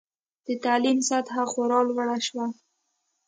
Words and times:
د 0.47 0.47
تعلیم 0.63 0.97
سطحه 1.09 1.43
خورا 1.51 1.79
لوړه 1.89 2.17
شوه. 2.27 2.45